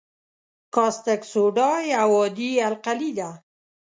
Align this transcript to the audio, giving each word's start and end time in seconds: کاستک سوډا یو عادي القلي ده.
کاستک 0.73 1.21
سوډا 1.31 1.71
یو 1.93 2.11
عادي 2.21 2.51
القلي 2.67 3.11
ده. 3.17 3.29